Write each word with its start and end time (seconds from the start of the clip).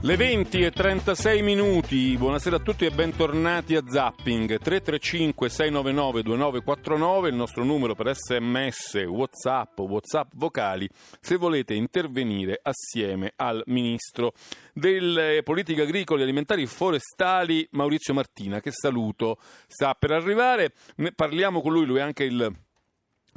Le 0.00 0.14
20 0.14 0.60
e 0.60 0.70
36 0.70 1.42
minuti, 1.42 2.16
buonasera 2.16 2.54
a 2.54 2.60
tutti 2.60 2.84
e 2.84 2.92
bentornati 2.92 3.74
a 3.74 3.82
Zapping. 3.84 4.46
335 4.46 5.48
699 5.48 6.22
2949, 6.22 7.28
il 7.28 7.34
nostro 7.34 7.64
numero 7.64 7.96
per 7.96 8.14
sms, 8.14 8.94
whatsapp, 9.08 9.76
whatsapp 9.80 10.30
vocali, 10.36 10.88
se 11.18 11.34
volete 11.34 11.74
intervenire 11.74 12.60
assieme 12.62 13.32
al 13.34 13.60
Ministro 13.66 14.34
delle 14.72 15.42
Politiche 15.42 15.82
Agricole, 15.82 16.22
Alimentari 16.22 16.62
e 16.62 16.66
Forestali 16.66 17.66
Maurizio 17.72 18.14
Martina, 18.14 18.60
che 18.60 18.70
saluto, 18.70 19.38
sta 19.66 19.96
per 19.98 20.12
arrivare, 20.12 20.74
ne 20.98 21.10
parliamo 21.10 21.60
con 21.60 21.72
lui, 21.72 21.86
lui 21.86 21.98
è 21.98 22.02
anche 22.02 22.22
il 22.22 22.54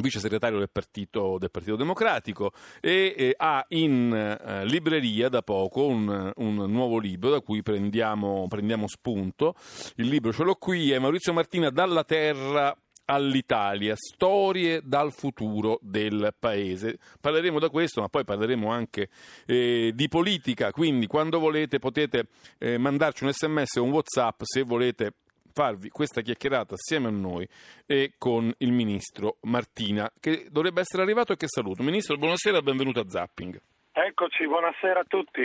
vice 0.01 0.19
segretario 0.19 0.57
del 0.57 0.69
Partito, 0.69 1.37
del 1.39 1.51
Partito 1.51 1.75
Democratico 1.75 2.51
e 2.79 3.13
eh, 3.17 3.33
ha 3.37 3.65
in 3.69 4.13
eh, 4.13 4.65
libreria 4.65 5.29
da 5.29 5.41
poco 5.41 5.85
un, 5.85 6.31
un, 6.35 6.55
nuovo 6.71 6.97
libro 6.97 7.29
da 7.29 7.41
cui 7.41 7.61
prendiamo, 7.61 8.47
prendiamo 8.47 8.87
spunto. 8.87 9.55
Il 9.95 10.07
libro 10.07 10.33
ce 10.33 10.43
l'ho 10.43 10.55
qui, 10.55 10.91
è 10.91 10.99
Maurizio 10.99 11.33
Martina 11.33 11.69
Dalla 11.69 12.03
Terra 12.03 12.75
all'Italia, 13.05 13.95
storie 13.95 14.81
dal 14.83 15.11
futuro 15.11 15.79
del 15.81 16.33
paese. 16.37 16.97
Parleremo 17.19 17.59
da 17.59 17.69
questo, 17.69 18.01
ma 18.01 18.07
poi 18.07 18.23
parleremo 18.23 18.69
anche 18.69 19.09
eh, 19.45 19.91
di 19.93 20.07
politica, 20.07 20.71
quindi 20.71 21.07
quando 21.07 21.39
volete 21.39 21.79
potete 21.79 22.27
eh, 22.57 22.77
mandarci 22.77 23.25
un 23.25 23.33
sms 23.33 23.75
o 23.75 23.83
un 23.83 23.91
whatsapp 23.91 24.41
se 24.43 24.63
volete 24.63 25.13
farvi 25.53 25.89
questa 25.89 26.21
chiacchierata 26.21 26.75
assieme 26.75 27.07
a 27.07 27.11
noi 27.11 27.47
e 27.85 28.13
con 28.17 28.51
il 28.57 28.71
ministro 28.71 29.37
Martina, 29.41 30.11
che 30.19 30.47
dovrebbe 30.49 30.81
essere 30.81 31.03
arrivato 31.03 31.33
e 31.33 31.37
che 31.37 31.47
saluto. 31.47 31.83
Ministro, 31.83 32.17
buonasera, 32.17 32.61
benvenuto 32.61 32.99
a 32.99 33.05
Zapping. 33.07 33.61
Eccoci, 33.93 34.47
buonasera 34.47 35.01
a 35.01 35.05
tutti. 35.05 35.41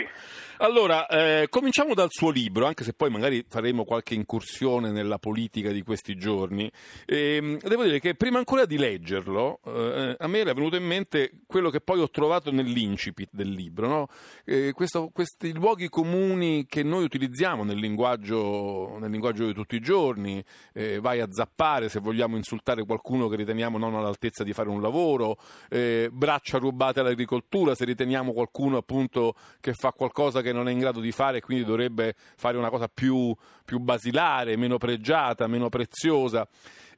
Allora, 0.59 1.05
eh, 1.07 1.47
cominciamo 1.49 1.93
dal 1.93 2.07
suo 2.09 2.29
libro, 2.29 2.65
anche 2.65 2.85
se 2.85 2.93
poi 2.93 3.09
magari 3.09 3.43
faremo 3.45 3.83
qualche 3.83 4.13
incursione 4.13 4.89
nella 4.89 5.17
politica 5.17 5.69
di 5.71 5.83
questi 5.83 6.15
giorni. 6.15 6.71
E, 7.05 7.57
devo 7.61 7.83
dire 7.83 7.99
che 7.99 8.15
prima 8.15 8.37
ancora 8.37 8.63
di 8.63 8.77
leggerlo, 8.77 9.59
eh, 9.65 10.15
a 10.17 10.27
me 10.27 10.37
era 10.37 10.53
venuto 10.53 10.77
in 10.77 10.85
mente 10.85 11.41
quello 11.45 11.69
che 11.69 11.81
poi 11.81 11.99
ho 11.99 12.09
trovato 12.09 12.49
nell'incipit 12.49 13.31
del 13.33 13.49
libro, 13.49 13.87
no? 13.89 14.07
eh, 14.45 14.71
questo, 14.71 15.09
questi 15.11 15.51
luoghi 15.53 15.89
comuni 15.89 16.67
che 16.67 16.83
noi 16.83 17.03
utilizziamo 17.03 17.65
nel 17.65 17.79
linguaggio, 17.79 18.95
nel 18.97 19.11
linguaggio 19.11 19.45
di 19.45 19.53
tutti 19.53 19.75
i 19.75 19.81
giorni, 19.81 20.41
eh, 20.71 21.01
vai 21.01 21.19
a 21.19 21.27
zappare 21.29 21.89
se 21.89 21.99
vogliamo 21.99 22.37
insultare 22.37 22.85
qualcuno 22.85 23.27
che 23.27 23.35
riteniamo 23.35 23.77
non 23.77 23.93
all'altezza 23.95 24.45
di 24.45 24.53
fare 24.53 24.69
un 24.69 24.81
lavoro, 24.81 25.35
eh, 25.69 26.07
braccia 26.13 26.59
rubate 26.59 27.01
all'agricoltura 27.01 27.75
se 27.75 27.83
riteniamo 27.83 28.35
qualcuno 28.37 28.77
appunto 28.77 29.33
che 29.59 29.73
fa 29.73 29.91
qualcosa 29.91 30.41
che 30.41 30.53
non 30.53 30.67
è 30.67 30.71
in 30.71 30.77
grado 30.77 30.99
di 30.99 31.11
fare 31.11 31.37
e 31.37 31.41
quindi 31.41 31.65
dovrebbe 31.65 32.13
fare 32.35 32.55
una 32.55 32.69
cosa 32.69 32.87
più, 32.87 33.35
più 33.65 33.79
basilare, 33.79 34.55
meno 34.55 34.77
pregiata, 34.77 35.47
meno 35.47 35.69
preziosa. 35.69 36.47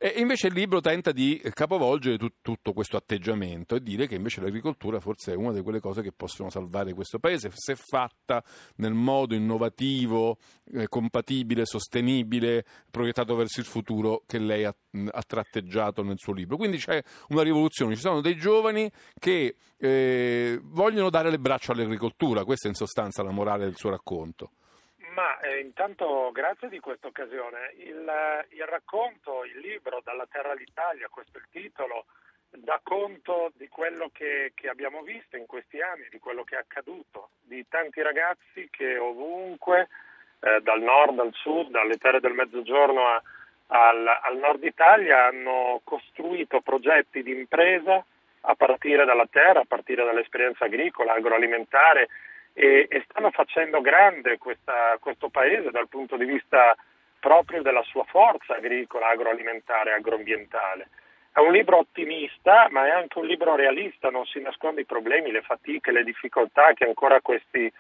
E 0.02 0.14
invece 0.16 0.48
il 0.48 0.54
libro 0.54 0.80
tenta 0.80 1.12
di 1.12 1.42
capovolgere 1.54 2.18
tut, 2.18 2.36
tutto 2.42 2.72
questo 2.72 2.96
atteggiamento 2.96 3.76
e 3.76 3.82
dire 3.82 4.08
che 4.08 4.16
invece 4.16 4.40
l'agricoltura 4.40 5.02
forse 5.02 5.34
è 5.34 5.36
una 5.36 5.52
di 5.52 5.62
quelle 5.62 5.82
cose 5.82 6.02
che 6.02 6.14
possono 6.14 6.50
salvare 6.50 6.94
questo 6.94 7.20
paese 7.20 7.52
se 7.54 7.76
fatta 7.76 8.42
nel 8.78 8.94
modo 8.94 9.36
innovativo, 9.36 10.38
eh, 10.72 10.88
compatibile, 10.88 11.66
sostenibile, 11.66 12.64
proiettato 12.90 13.36
verso 13.36 13.60
il 13.60 13.66
futuro 13.66 14.24
che 14.26 14.40
lei 14.40 14.64
ha, 14.64 14.74
ha, 15.12 15.22
tratteggiato 15.22 16.02
nel 16.02 16.18
suo 16.18 16.32
libro. 16.32 16.56
Quindi 16.56 16.78
c'è 16.78 17.04
una 17.28 17.42
rivoluzione, 17.42 17.94
ci 17.96 18.02
sono 18.02 18.22
dei 18.22 18.38
giovani 18.38 18.90
che 19.20 19.58
eh, 19.76 20.62
vogliono 20.64 21.10
dare 21.10 21.30
le 21.30 21.40
braccia 21.40 21.74
all'agricoltura, 21.74 22.46
questa 22.46 22.68
è 22.68 22.70
in 22.70 22.78
sostanza 22.78 23.22
la 23.22 23.32
morale 23.32 23.66
del 23.66 23.76
suo 23.76 23.90
racconto. 23.90 24.52
Ma 25.20 25.38
eh, 25.42 25.60
intanto 25.60 26.32
grazie 26.32 26.70
di 26.70 26.80
questa 26.80 27.08
occasione. 27.08 27.74
Il, 27.80 28.10
il, 28.52 28.64
racconto, 28.64 29.44
il 29.44 29.60
libro 29.60 30.00
Dalla 30.02 30.26
terra 30.32 30.52
all'Italia, 30.52 31.10
questo 31.10 31.38
è 31.38 31.42
il 31.42 31.48
titolo, 31.52 32.06
dà 32.50 32.80
conto 32.82 33.52
di 33.56 33.68
quello 33.68 34.10
che, 34.14 34.54
che, 34.56 34.70
abbiamo 34.70 35.02
visto 35.02 35.36
in 35.36 35.46
questi 35.46 35.82
anni, 35.82 36.08
di 36.10 36.20
quello 36.20 36.46
che 36.46 36.56
è 36.56 36.60
accaduto, 36.60 37.32
di 37.42 37.66
tanti 37.68 38.02
ragazzi 38.02 38.70
che 38.72 38.98
ovunque, 38.98 39.90
eh, 40.40 40.62
dal 40.62 40.82
nord 40.82 41.20
al 41.20 41.34
sud, 41.34 41.70
dalle 41.70 41.98
terre 41.98 42.22
del 42.22 42.32
mezzogiorno 42.32 43.06
a, 43.06 43.22
al, 43.68 44.08
al 44.08 44.38
nord 44.38 44.64
Italia, 44.64 45.26
hanno 45.26 45.82
costruito 45.84 46.62
progetti 46.62 47.24
di 47.24 47.32
impresa 47.32 48.02
a 48.42 48.56
partire 48.56 49.04
dalla 49.04 49.28
terra, 49.30 49.60
a 49.60 49.68
partire 49.68 50.06
dall'esperienza 50.06 50.64
agricola, 50.64 51.12
agroalimentare 51.12 52.08
e, 52.54 52.88
e 52.90 53.06
stanno 53.10 53.32
facendo 53.32 53.82
grande 53.82 54.38
questa, 54.38 54.98
questo 55.00 55.30
paese 55.30 55.72
dal 55.72 55.88
punto 55.88 56.18
di 56.18 56.26
vista 56.26 56.76
proprio 57.20 57.62
della 57.62 57.84
sua 57.84 58.04
forza 58.06 58.56
agricola, 58.56 59.10
agroalimentare, 59.10 59.94
agroambientale. 59.94 60.90
È 61.32 61.40
un 61.40 61.52
libro 61.52 61.78
ottimista, 61.78 62.68
ma 62.72 62.88
è 62.88 62.90
anche 62.90 63.20
un 63.20 63.26
libro 63.26 63.56
realista, 63.56 64.10
non 64.10 64.26
si 64.26 64.42
nasconde 64.42 64.82
i 64.82 64.86
problemi, 64.86 65.32
le 65.32 65.42
fatiche, 65.42 65.92
le 65.92 66.04
difficoltà 66.04 66.74
che 66.74 66.86
ancora 66.86 67.22
questi, 67.22 67.72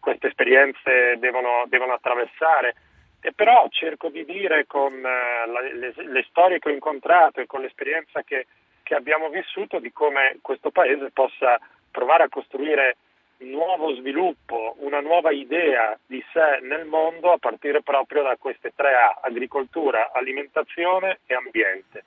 queste 0.00 0.28
esperienze 0.28 1.16
devono, 1.18 1.64
devono, 1.68 1.92
attraversare. 1.92 2.74
E 3.20 3.32
però 3.32 3.66
cerco 3.70 4.08
di 4.08 4.24
dire 4.24 4.66
con 4.66 5.00
la, 5.00 5.44
le, 5.44 5.92
le, 5.94 6.26
storie 6.28 6.58
che 6.58 6.68
ho 6.68 6.72
incontrato 6.72 7.40
e 7.40 7.46
con 7.46 7.60
l'esperienza 7.60 8.22
che, 8.22 8.46
che 8.82 8.94
abbiamo 8.94 9.28
vissuto 9.28 9.78
di 9.78 9.92
come 9.92 10.38
questo 10.42 10.70
paese 10.70 11.10
possa 11.10 11.58
provare 11.90 12.24
a 12.24 12.28
costruire 12.28 12.96
nuovo 13.38 13.94
sviluppo, 13.94 14.76
una 14.78 15.00
nuova 15.00 15.30
idea 15.30 15.98
di 16.06 16.22
sé 16.32 16.60
nel 16.62 16.86
mondo 16.86 17.32
a 17.32 17.38
partire 17.38 17.82
proprio 17.82 18.22
da 18.22 18.36
queste 18.36 18.72
tre 18.74 18.94
A, 18.94 19.18
agricoltura, 19.22 20.10
alimentazione 20.12 21.20
e 21.26 21.34
ambiente. 21.34 22.04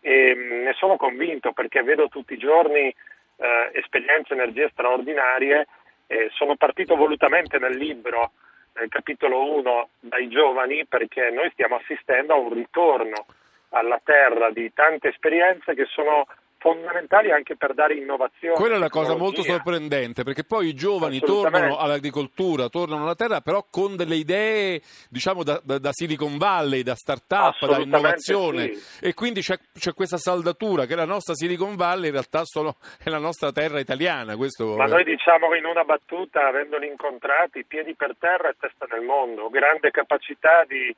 E 0.00 0.34
mm, 0.34 0.62
ne 0.62 0.72
sono 0.74 0.96
convinto 0.96 1.52
perché 1.52 1.82
vedo 1.82 2.08
tutti 2.08 2.34
i 2.34 2.38
giorni 2.38 2.94
eh, 3.36 3.70
esperienze, 3.74 4.34
energie 4.34 4.68
straordinarie. 4.70 5.66
Eh, 6.06 6.30
sono 6.32 6.56
partito 6.56 6.96
volutamente 6.96 7.58
nel 7.58 7.76
libro, 7.76 8.32
nel 8.74 8.88
capitolo 8.88 9.52
1, 9.56 9.88
dai 10.00 10.28
giovani 10.28 10.86
perché 10.86 11.30
noi 11.30 11.50
stiamo 11.50 11.76
assistendo 11.76 12.34
a 12.34 12.38
un 12.38 12.52
ritorno 12.52 13.26
alla 13.70 14.00
terra 14.02 14.50
di 14.50 14.72
tante 14.72 15.08
esperienze 15.08 15.74
che 15.74 15.84
sono 15.86 16.26
fondamentali 16.58 17.30
anche 17.30 17.56
per 17.56 17.72
dare 17.72 17.94
innovazione. 17.94 18.54
Quella 18.54 18.76
è 18.76 18.78
la 18.78 18.88
cosa 18.88 19.16
molto 19.16 19.42
sorprendente, 19.42 20.24
perché 20.24 20.44
poi 20.44 20.68
i 20.68 20.74
giovani 20.74 21.20
tornano 21.20 21.76
all'agricoltura, 21.76 22.68
tornano 22.68 23.04
alla 23.04 23.14
terra, 23.14 23.40
però 23.40 23.64
con 23.70 23.96
delle 23.96 24.16
idee, 24.16 24.80
diciamo, 25.08 25.42
da, 25.42 25.60
da, 25.64 25.90
Silicon 25.92 26.36
Valley, 26.36 26.82
da 26.82 26.94
start-up, 26.94 27.64
da 27.66 27.78
innovazione. 27.78 28.74
Sì. 28.74 29.06
E 29.06 29.14
quindi 29.14 29.40
c'è, 29.40 29.56
c'è, 29.72 29.94
questa 29.94 30.18
saldatura 30.18 30.84
che 30.86 30.96
la 30.96 31.04
nostra 31.04 31.34
Silicon 31.34 31.76
Valley 31.76 32.06
in 32.06 32.12
realtà 32.12 32.44
solo 32.44 32.76
è 33.02 33.08
la 33.08 33.18
nostra 33.18 33.52
terra 33.52 33.78
italiana. 33.78 34.36
Questo... 34.36 34.76
Ma 34.76 34.86
noi 34.86 35.04
diciamo 35.04 35.54
in 35.54 35.64
una 35.64 35.84
battuta, 35.84 36.46
avendoli 36.46 36.86
incontrati, 36.88 37.64
piedi 37.64 37.94
per 37.94 38.16
terra 38.18 38.50
e 38.50 38.56
testa 38.58 38.86
nel 38.90 39.02
mondo, 39.02 39.48
grande 39.48 39.90
capacità 39.90 40.64
di, 40.66 40.88
eh, 40.88 40.94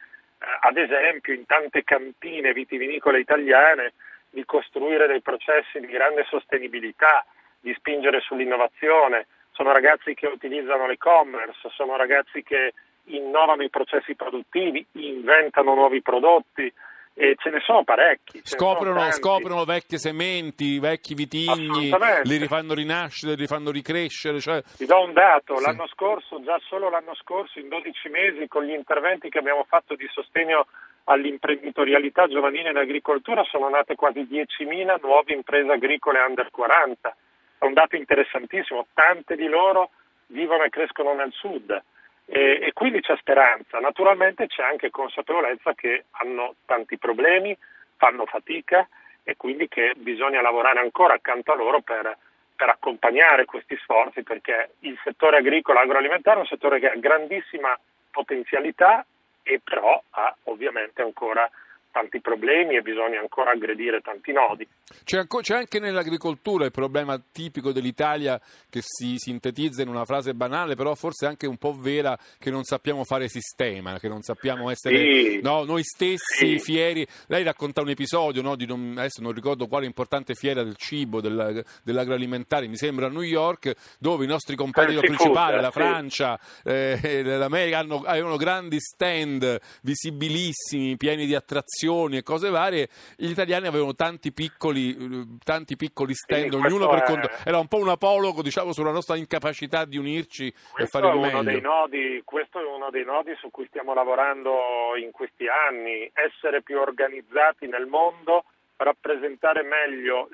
ad 0.61 0.79
esempio, 0.79 1.35
in 1.35 1.45
tante 1.45 1.85
cantine 1.85 2.53
vitivinicole 2.53 3.21
italiane, 3.21 3.93
di 4.31 4.45
costruire 4.45 5.07
dei 5.07 5.21
processi 5.21 5.81
di 5.81 5.87
grande 5.87 6.25
sostenibilità, 6.29 7.25
di 7.59 7.75
spingere 7.75 8.21
sull'innovazione. 8.21 9.27
Sono 9.53 9.73
ragazzi 9.73 10.15
che 10.15 10.27
utilizzano 10.27 10.87
l'e-commerce, 10.87 11.69
sono 11.71 11.97
ragazzi 11.97 12.43
che 12.43 12.73
innovano 13.05 13.63
i 13.63 13.71
processi 13.71 14.15
produttivi, 14.15 14.87
inventano 14.93 15.75
nuovi 15.75 16.01
prodotti, 16.01 16.73
e 17.21 17.37
ce 17.37 17.51
ne 17.51 17.61
sono 17.61 17.85
parecchi. 17.85 18.41
Scoprono, 18.43 18.99
sono 18.99 19.13
scoprono, 19.13 19.65
vecchie 19.67 19.99
sementi, 19.99 20.79
vecchi 20.79 21.13
vitigni, 21.13 21.93
li 22.23 22.37
rifanno 22.39 22.73
rinascere, 22.73 23.35
li 23.35 23.41
rifanno 23.41 23.71
ricrescere. 23.71 24.41
Cioè... 24.41 24.63
Ti 24.63 24.87
do 24.87 25.03
un 25.03 25.13
dato, 25.13 25.59
sì. 25.59 25.65
l'anno 25.67 25.87
scorso, 25.89 26.43
già 26.43 26.59
solo 26.67 26.89
l'anno 26.89 27.15
scorso, 27.17 27.59
in 27.59 27.69
12 27.69 28.09
mesi, 28.09 28.49
con 28.49 28.65
gli 28.65 28.73
interventi 28.73 29.29
che 29.29 29.39
abbiamo 29.39 29.67
fatto 29.69 29.97
di 29.97 30.09
sostegno 30.11 30.67
all'imprenditorialità 31.05 32.27
giovanile 32.27 32.71
in 32.71 32.79
agricoltura, 32.79 33.45
sono 33.45 33.69
nate 33.69 33.97
quasi 33.97 34.21
10.000 34.21 35.01
nuove 35.03 35.35
imprese 35.35 35.71
agricole 35.71 36.21
under 36.21 36.51
40. 36.51 37.17
È 37.59 37.65
un 37.67 37.75
dato 37.75 37.97
interessantissimo, 37.97 38.87
tante 38.95 39.37
di 39.37 39.47
loro 39.47 39.91
vivono 40.29 40.65
e 40.65 40.71
crescono 40.71 41.13
nel 41.13 41.33
sud 41.33 41.83
e, 42.33 42.61
e 42.63 42.73
quindi 42.73 43.01
c'è 43.01 43.17
speranza. 43.17 43.81
Naturalmente 43.81 44.47
c'è 44.47 44.63
anche 44.63 44.91
consapevolezza 44.91 45.75
che 45.75 46.05
hanno 46.13 46.55
tanti 46.65 46.97
problemi, 46.97 47.57
fanno 47.97 48.25
fatica 48.25 48.89
e 49.25 49.37
quindi 49.37 49.67
che 49.67 49.95
bisogna 49.97 50.41
lavorare 50.41 50.79
ancora 50.79 51.15
accanto 51.15 51.53
a 51.53 51.57
loro 51.57 51.81
per, 51.81 52.17
per 52.55 52.69
accompagnare 52.69 53.45
questi 53.47 53.77
sforzi 53.83 54.23
perché 54.23 54.75
il 54.81 54.99
settore 55.03 55.39
agricolo 55.39 55.81
agroalimentare 55.81 56.37
è 56.37 56.41
un 56.41 56.47
settore 56.47 56.79
che 56.79 56.91
ha 56.91 56.97
grandissima 56.97 57.77
potenzialità 58.13 59.05
e 59.43 59.61
però 59.63 60.01
ha 60.11 60.35
ovviamente 60.45 61.03
ancora 61.03 61.51
tanti 61.91 62.21
problemi 62.21 62.77
e 62.77 62.83
bisogna 62.83 63.21
ancora 63.21 63.51
aggredire 63.51 64.01
tanti 64.01 64.33
nodi. 64.33 64.67
C'è, 65.05 65.19
anco, 65.19 65.41
c'è, 65.41 65.57
anche 65.57 65.79
nell'agricoltura 65.79 66.65
il 66.65 66.71
problema 66.71 67.21
tipico 67.33 67.73
dell'Italia 67.73 68.41
che 68.69 68.81
si 68.83 69.17
sintetizza 69.17 69.83
in 69.83 69.89
una 69.89 70.05
frase 70.05 70.35
banale, 70.35 70.75
però 70.75 70.95
forse 70.95 71.27
anche 71.27 71.47
un 71.47 71.57
po' 71.57 71.73
vera, 71.73 72.19
che 72.39 72.51
non 72.51 72.65
sappiamo 72.65 73.05
fare 73.05 73.29
sistema, 73.29 73.99
che 73.99 74.09
non 74.09 74.23
sappiamo 74.23 74.71
essere 74.71 74.99
sì. 74.99 75.41
no, 75.43 75.65
noi 75.65 75.83
stessi 75.83 76.59
sì. 76.59 76.59
fieri. 76.59 77.07
Lei 77.27 77.43
racconta 77.43 77.81
un 77.81 77.91
episodio, 77.91 78.43
no, 78.43 78.57
non, 78.67 78.95
adesso 78.97 79.21
non 79.21 79.33
ricordo 79.33 79.67
quale 79.67 79.87
importante 79.87 80.35
fiera 80.35 80.63
del 80.63 80.77
cibo, 80.77 81.21
della, 81.21 81.53
dell'agroalimentare, 81.83 82.67
mi 82.69 82.77
sembra 82.77 83.07
a 83.07 83.11
New 83.11 83.23
York, 83.23 83.75
dove 83.99 84.25
i 84.25 84.29
nostri 84.29 84.57
competitor 84.57 85.05
principali, 85.05 85.61
la 85.61 85.71
Francia, 85.71 86.39
eh, 86.63 87.23
l'America, 87.25 87.79
hanno, 87.79 88.03
avevano 88.05 88.37
grandi 88.37 88.79
stand 88.81 89.59
visibilissimi, 89.83 90.97
pieni 90.97 91.27
di 91.27 91.35
attrazioni 91.35 91.80
e 91.87 92.23
cose 92.23 92.51
varie. 92.51 92.89
Gli 93.17 93.31
italiani 93.31 93.67
avevano 93.67 93.95
tanti 93.95 94.33
piccoli, 94.33 95.39
tanti 95.43 95.77
piccoli 95.77 96.15
stand, 96.15 96.53
ognuno 96.55 96.89
per 96.89 97.03
conto. 97.03 97.29
Era 97.45 97.59
un 97.59 97.69
po' 97.69 97.79
un 97.79 97.89
apologo, 97.89 98.43
diciamo, 98.43 98.73
sulla 98.73 98.93
nostra 98.93 99.17
incapacità 99.17 99.85
di 99.85 99.97
unirci 99.97 100.53
questo 100.73 100.99
e 100.99 101.01
fare 101.01 101.15
il 101.15 101.21
meglio. 101.21 101.61
Nodi, 101.61 102.23
questo 102.25 102.61
è 102.61 102.65
uno 102.65 102.91
dei 102.91 103.05
nodi 103.05 103.35
su 103.37 103.51
cui 103.51 103.67
stiamo 103.67 103.95
lavorando 103.95 104.97
in 105.01 105.11
questi 105.11 105.47
anni, 105.49 106.11
essere 106.13 106.63
più 106.63 106.79
organizzati 106.79 107.67
nel 107.67 107.87
mondo, 107.87 108.45
rappresentare 108.77 109.63
meglio 109.63 110.29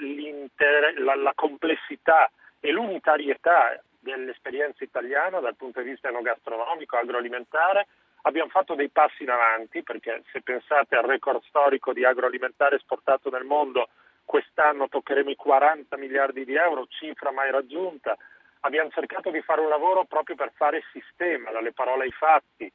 la, 0.98 1.14
la 1.14 1.32
complessità 1.34 2.30
e 2.60 2.70
l'unitarietà 2.70 3.80
dell'esperienza 3.98 4.84
italiana 4.84 5.40
dal 5.40 5.56
punto 5.56 5.80
di 5.82 5.90
vista 5.90 6.08
enogastronomico, 6.08 6.96
agroalimentare. 6.96 7.86
Abbiamo 8.26 8.50
fatto 8.50 8.74
dei 8.74 8.88
passi 8.88 9.22
in 9.22 9.30
avanti 9.30 9.84
perché 9.84 10.22
se 10.32 10.42
pensate 10.42 10.96
al 10.96 11.04
record 11.04 11.42
storico 11.44 11.92
di 11.92 12.04
agroalimentare 12.04 12.74
esportato 12.74 13.30
nel 13.30 13.44
mondo, 13.44 13.88
quest'anno 14.24 14.88
toccheremo 14.88 15.30
i 15.30 15.36
40 15.36 15.96
miliardi 15.96 16.44
di 16.44 16.56
euro, 16.56 16.88
cifra 16.88 17.30
mai 17.30 17.52
raggiunta. 17.52 18.16
Abbiamo 18.60 18.90
cercato 18.90 19.30
di 19.30 19.40
fare 19.42 19.60
un 19.60 19.68
lavoro 19.68 20.06
proprio 20.06 20.34
per 20.34 20.50
fare 20.56 20.82
sistema, 20.90 21.52
dalle 21.52 21.72
parole 21.72 22.02
ai 22.02 22.10
fatti. 22.10 22.70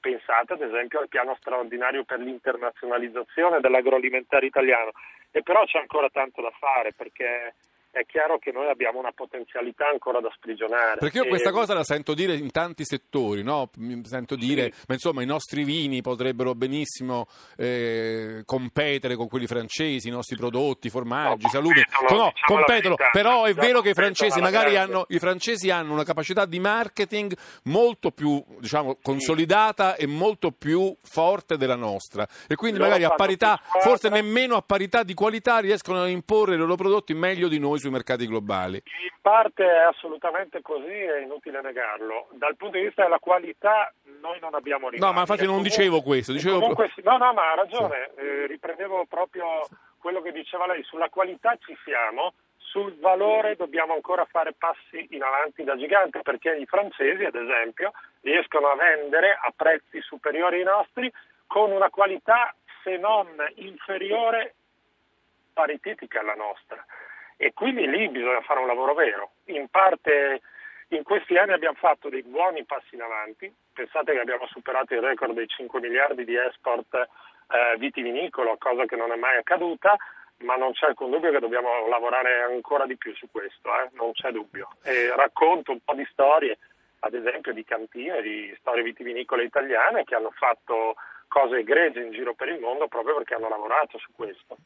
Pensate 0.00 0.54
ad 0.54 0.62
esempio 0.62 0.98
al 0.98 1.08
piano 1.08 1.36
straordinario 1.38 2.02
per 2.02 2.18
l'internazionalizzazione 2.18 3.60
dell'agroalimentare 3.60 4.46
italiano. 4.46 4.90
E 5.30 5.40
però 5.44 5.64
c'è 5.66 5.78
ancora 5.78 6.10
tanto 6.10 6.42
da 6.42 6.50
fare 6.58 6.92
perché 6.92 7.54
è 7.98 8.04
chiaro 8.04 8.38
che 8.38 8.52
noi 8.52 8.68
abbiamo 8.68 8.98
una 8.98 9.12
potenzialità 9.12 9.88
ancora 9.88 10.20
da 10.20 10.30
sprigionare. 10.34 10.98
Perché 10.98 11.18
io 11.18 11.24
e... 11.24 11.28
questa 11.28 11.50
cosa 11.50 11.72
la 11.72 11.82
sento 11.82 12.12
dire 12.12 12.34
in 12.34 12.50
tanti 12.50 12.84
settori, 12.84 13.42
no? 13.42 13.70
Mi 13.78 14.02
sento 14.04 14.36
dire, 14.36 14.70
sì. 14.74 14.84
ma 14.88 14.94
insomma 14.94 15.22
i 15.22 15.26
nostri 15.26 15.64
vini 15.64 16.02
potrebbero 16.02 16.54
benissimo 16.54 17.26
eh, 17.56 18.42
competere 18.44 19.16
con 19.16 19.28
quelli 19.28 19.46
francesi, 19.46 20.08
i 20.08 20.10
nostri 20.10 20.36
prodotti, 20.36 20.90
formaggi, 20.90 21.44
no, 21.44 21.48
salumi, 21.48 21.80
no, 21.80 22.16
no 22.16 22.32
diciamo 22.32 22.32
competono, 22.44 22.96
però 23.12 23.44
è 23.44 23.54
vero 23.54 23.80
che 23.80 23.90
i 23.90 23.94
francesi 23.94 24.40
magari 24.40 24.76
hanno, 24.76 25.06
i 25.08 25.18
francesi 25.18 25.70
hanno 25.70 25.94
una 25.94 26.04
capacità 26.04 26.44
di 26.44 26.60
marketing 26.60 27.34
molto 27.64 28.10
più 28.10 28.44
diciamo, 28.58 28.98
consolidata 29.02 29.94
sì. 29.94 30.02
e 30.02 30.06
molto 30.06 30.52
più 30.52 30.94
forte 31.02 31.56
della 31.56 31.76
nostra 31.76 32.28
e 32.46 32.56
quindi 32.56 32.78
Loro 32.78 32.90
magari 32.90 33.10
a 33.10 33.14
parità, 33.14 33.58
forse 33.80 34.10
nemmeno 34.10 34.56
a 34.56 34.62
parità 34.62 35.02
di 35.02 35.14
qualità 35.14 35.58
riescono 35.58 36.02
a 36.02 36.08
imporre 36.08 36.56
i 36.56 36.58
loro 36.58 36.74
prodotti 36.74 37.14
meglio 37.14 37.48
di 37.48 37.58
noi 37.58 37.84
sui 37.86 37.90
mercati 37.90 38.26
globali? 38.26 38.76
In 38.76 39.16
parte 39.20 39.64
è 39.64 39.82
assolutamente 39.82 40.60
così, 40.60 40.92
è 40.92 41.20
inutile 41.20 41.60
negarlo. 41.60 42.28
Dal 42.32 42.56
punto 42.56 42.76
di 42.76 42.84
vista 42.84 43.02
della 43.02 43.18
qualità 43.18 43.92
noi 44.20 44.38
non 44.40 44.54
abbiamo 44.54 44.88
rivalli. 44.88 45.04
No, 45.04 45.12
ma 45.12 45.20
infatti 45.20 45.44
non 45.44 45.56
comunque, 45.56 45.76
dicevo 45.76 46.02
questo. 46.02 46.32
Dicevo... 46.32 46.58
Comunque, 46.58 46.92
no, 47.04 47.16
no, 47.16 47.32
ma 47.32 47.52
ha 47.52 47.54
ragione. 47.54 48.10
Sì. 48.14 48.20
Eh, 48.20 48.46
riprendevo 48.46 49.06
proprio 49.08 49.46
quello 49.98 50.20
che 50.20 50.32
diceva 50.32 50.66
lei. 50.66 50.82
Sulla 50.82 51.08
qualità 51.08 51.56
ci 51.64 51.76
siamo, 51.84 52.34
sul 52.56 52.98
valore 52.98 53.56
dobbiamo 53.56 53.94
ancora 53.94 54.24
fare 54.24 54.52
passi 54.52 55.06
in 55.10 55.22
avanti 55.22 55.62
da 55.62 55.76
gigante 55.76 56.22
perché 56.22 56.54
i 56.56 56.66
francesi, 56.66 57.24
ad 57.24 57.36
esempio, 57.36 57.92
riescono 58.22 58.68
a 58.68 58.76
vendere 58.76 59.38
a 59.40 59.52
prezzi 59.54 60.00
superiori 60.00 60.58
ai 60.58 60.64
nostri 60.64 61.10
con 61.46 61.70
una 61.70 61.90
qualità 61.90 62.54
se 62.82 62.96
non 62.96 63.28
inferiore 63.56 64.54
paritetica 65.52 66.20
alla 66.20 66.34
nostra 66.34 66.84
e 67.36 67.52
quindi 67.52 67.86
lì 67.88 68.08
bisogna 68.08 68.40
fare 68.40 68.60
un 68.60 68.66
lavoro 68.66 68.94
vero. 68.94 69.32
In 69.46 69.68
parte 69.68 70.40
in 70.88 71.02
questi 71.02 71.36
anni 71.36 71.52
abbiamo 71.52 71.76
fatto 71.78 72.08
dei 72.08 72.22
buoni 72.22 72.64
passi 72.64 72.94
in 72.94 73.02
avanti, 73.02 73.52
pensate 73.72 74.12
che 74.12 74.20
abbiamo 74.20 74.46
superato 74.46 74.94
il 74.94 75.00
record 75.00 75.34
dei 75.34 75.48
5 75.48 75.80
miliardi 75.80 76.24
di 76.24 76.36
export 76.36 76.94
eh, 76.94 77.76
vitivinicolo, 77.78 78.56
cosa 78.58 78.84
che 78.84 78.96
non 78.96 79.12
è 79.12 79.16
mai 79.16 79.36
accaduta, 79.36 79.96
ma 80.38 80.56
non 80.56 80.72
c'è 80.72 80.86
alcun 80.86 81.10
dubbio 81.10 81.30
che 81.32 81.40
dobbiamo 81.40 81.88
lavorare 81.88 82.42
ancora 82.42 82.86
di 82.86 82.96
più 82.96 83.14
su 83.14 83.28
questo, 83.30 83.68
eh? 83.80 83.88
non 83.92 84.12
c'è 84.12 84.30
dubbio. 84.30 84.68
E 84.82 85.14
racconto 85.14 85.72
un 85.72 85.80
po' 85.84 85.94
di 85.94 86.06
storie, 86.10 86.58
ad 87.00 87.14
esempio 87.14 87.52
di 87.52 87.64
cantine, 87.64 88.22
di 88.22 88.54
storie 88.60 88.82
vitivinicole 88.82 89.44
italiane 89.44 90.04
che 90.04 90.14
hanno 90.14 90.32
fatto 90.32 90.96
cose 91.28 91.58
egregie 91.58 92.02
in 92.02 92.12
giro 92.12 92.34
per 92.34 92.48
il 92.48 92.60
mondo 92.60 92.88
proprio 92.88 93.16
perché 93.16 93.34
hanno 93.34 93.48
lavorato 93.48 93.98
su 93.98 94.10
questo. 94.14 94.56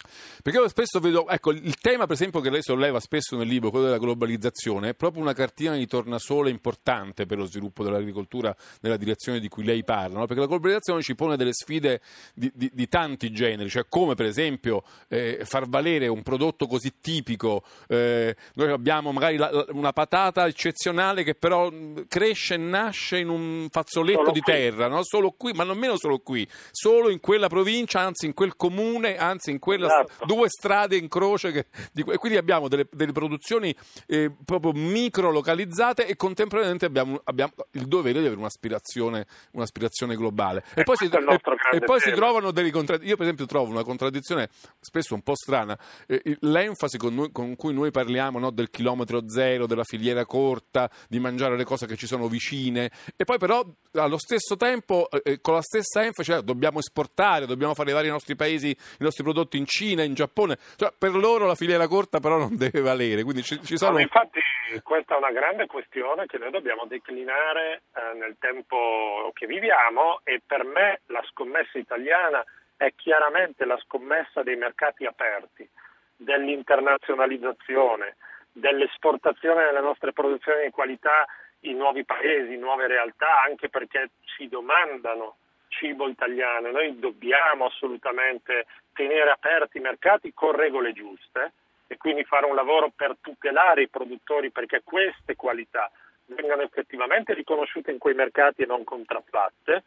Perché 0.43 0.59
io 0.59 0.69
spesso 0.69 1.01
vedo, 1.01 1.29
ecco, 1.29 1.51
il 1.51 1.79
tema 1.79 2.05
per 2.05 2.15
esempio 2.15 2.41
che 2.41 2.51
lei 2.51 2.63
solleva 2.63 3.01
spesso 3.01 3.37
nel 3.37 3.47
libro, 3.47 3.71
quello 3.71 3.87
della 3.87 3.99
globalizzazione, 3.99 4.91
è 4.91 4.95
proprio 4.95 5.23
una 5.23 5.33
cartina 5.33 5.75
di 5.77 5.87
tornasole 5.87 6.51
importante 6.51 7.27
per 7.27 7.39
lo 7.39 7.45
sviluppo 7.45 7.83
dell'agricoltura 7.83 8.55
nella 8.81 8.97
direzione 8.97 9.41
di 9.41 9.49
cui 9.49 9.65
lei 9.65 9.85
parla, 9.85 10.21
no? 10.21 10.27
perché 10.27 10.43
la 10.43 10.49
globalizzazione 10.49 11.03
ci 11.03 11.15
pone 11.15 11.37
delle 11.37 11.53
sfide 11.53 12.01
di, 12.35 12.51
di, 12.55 12.71
di 12.73 12.89
tanti 12.89 13.31
generi, 13.33 13.69
cioè 13.69 13.87
come 13.89 14.15
per 14.15 14.27
esempio 14.27 14.83
eh, 15.09 15.41
far 15.45 15.69
valere 15.69 16.09
un 16.09 16.23
prodotto 16.23 16.67
così 16.67 17.01
tipico, 17.01 17.63
eh, 17.89 18.37
noi 18.55 18.71
abbiamo 18.71 19.13
magari 19.13 19.37
la, 19.37 19.65
una 19.71 19.93
patata 19.93 20.47
eccezionale 20.47 21.23
che 21.23 21.35
però 21.35 21.71
cresce 22.09 22.55
e 22.55 22.59
nasce 22.59 23.19
in 23.19 23.29
un 23.29 23.69
fazzoletto 23.71 24.19
solo 24.21 24.33
di 24.33 24.41
qui. 24.41 24.53
terra, 24.53 24.89
no? 24.89 25.03
solo 25.03 25.33
qui, 25.33 25.53
ma 25.53 25.65
nemmeno 25.65 25.97
solo 25.97 26.19
qui, 26.19 26.47
solo 26.71 27.11
in 27.11 27.21
quella 27.21 27.49
provincia, 27.49 28.01
anzi 28.01 28.27
in 28.27 28.35
quel 28.35 28.57
comune, 28.57 29.17
anzi 29.17 29.51
in 29.51 29.59
quelle 29.59 29.87
esatto. 29.87 30.27
due 30.27 30.49
strade 30.49 30.97
in 30.97 31.09
croce. 31.09 31.53
Che, 31.53 31.67
di, 31.93 32.05
e 32.09 32.17
quindi 32.17 32.39
abbiamo 32.39 32.69
delle, 32.69 32.87
delle 32.91 33.13
produzioni 33.13 33.75
eh, 34.07 34.31
proprio 34.45 34.73
micro 34.73 35.31
localizzate 35.31 36.07
e 36.07 36.17
contemporaneamente 36.17 36.87
abbiamo, 36.87 37.21
abbiamo, 37.25 37.53
il 37.73 37.87
dovere 37.87 38.21
di 38.21 38.27
avere 38.27 38.41
un'aspirazione, 38.41 39.27
un'aspirazione 39.53 40.17
globale. 40.17 40.65
E 40.75 40.83
poi, 40.83 40.97
si, 40.97 41.05
e, 41.05 41.77
e 41.77 41.81
poi 41.81 42.01
si, 42.01 42.13
trovano 42.13 42.51
delle 42.51 42.71
contraddizioni. 42.71 43.11
Io 43.11 43.17
per 43.17 43.27
esempio 43.27 43.47
trovo 43.47 43.71
una 43.71 43.85
contraddizione 43.85 44.49
spesso 44.79 45.15
un 45.15 45.23
po' 45.23 45.35
strana, 45.35 45.79
eh, 46.07 46.37
l'enfasi 46.41 46.99
con, 46.99 47.15
noi, 47.15 47.33
con, 47.33 47.57
cui 47.57 47.73
noi 47.73 47.91
parliamo 47.91 48.39
no, 48.39 48.51
del 48.51 48.71
chilometro 48.71 49.29
zero, 49.29 49.67
della 49.67 49.85
filiera 49.85 50.25
corta, 50.25 50.91
di 51.09 51.19
mangiare 51.19 51.57
le 51.57 51.65
cose 51.65 51.87
che 51.87 51.97
ci 51.97 52.07
sono 52.07 52.29
vicine 52.29 52.91
e 53.17 53.25
poi 53.25 53.39
però 53.39 53.65
allo 53.93 54.19
stesso 54.19 54.57
tempo 54.57 55.09
eh, 55.11 55.21
eh 55.25 55.41
con 55.41 55.55
la 55.55 55.63
stessa 55.63 56.05
enfasi 56.05 56.33
cioè, 56.41 56.43
dobbiamo 56.43 56.79
esportare, 56.79 57.47
dobbiamo 57.47 57.75
far 57.75 57.85
arrivare 57.85 58.07
i 58.07 58.11
nostri 58.11 58.35
paesi, 58.35 58.71
i 58.71 59.05
nostri 59.05 59.23
prodotti 59.23 59.59
in 59.59 59.67
Cina, 59.67 60.03
in 60.03 60.15
Giappone. 60.15 60.57
Cioè, 60.77 60.93
per 60.97 61.15
loro 61.15 61.47
la 61.47 61.55
filiera 61.55 61.87
corta 61.87 62.19
però 62.19 62.39
non 62.39 62.57
deve 62.57 62.81
valere. 62.81 63.23
Quindi 63.23 63.43
ci, 63.43 63.63
ci 63.63 63.77
sono... 63.77 63.93
no, 63.93 64.01
infatti 64.01 64.41
questa 64.83 65.15
è 65.15 65.19
una 65.19 65.33
grande 65.33 65.67
questione 65.67 66.27
che 66.27 66.39
noi 66.39 66.51
dobbiamo 66.51 66.87
declinare 66.87 67.83
eh, 67.95 68.19
nel 68.19 68.37
tempo 68.39 69.31
che 69.35 69.47
viviamo 69.47 70.21
e 70.25 70.41
per 70.45 70.65
me 70.65 71.01
la 71.07 71.23
scommessa 71.31 71.79
italiana 71.79 72.43
è 72.77 72.93
chiaramente 72.97 73.67
la 73.67 73.79
scommessa 73.85 74.43
dei 74.43 74.57
mercati 74.57 75.05
aperti, 75.05 75.69
dell'internazionalizzazione, 76.17 78.17
dell'esportazione 78.53 79.65
delle 79.65 79.81
nostre 79.81 80.13
produzioni 80.13 80.65
di 80.65 80.71
qualità 80.71 81.27
in 81.65 81.77
nuovi 81.77 82.05
paesi, 82.05 82.55
in 82.55 82.61
nuove 82.61 82.87
realtà, 82.87 83.43
anche 83.47 83.69
perché 83.69 84.11
ci 84.25 84.49
domandano 84.49 85.37
cibo 85.71 86.09
italiano. 86.09 86.71
Noi 86.71 86.99
dobbiamo 86.99 87.67
assolutamente 87.67 88.67
tenere 88.93 89.31
aperti 89.31 89.79
i 89.79 89.81
mercati 89.81 90.33
con 90.35 90.53
regole 90.53 90.93
giuste 90.93 91.53
e 91.87 91.97
quindi 91.97 92.25
fare 92.25 92.47
un 92.47 92.55
lavoro 92.55 92.93
per 92.95 93.17
tutelare 93.21 93.83
i 93.83 93.89
produttori 93.89 94.51
perché 94.51 94.83
queste 94.85 95.35
qualità 95.37 95.91
vengano 96.27 96.63
effettivamente 96.63 97.35
riconosciute 97.35 97.91
in 97.91 97.99
quei 97.99 98.15
mercati 98.15 98.63
e 98.63 98.67
non 98.67 98.85
contraffatte. 98.85 99.85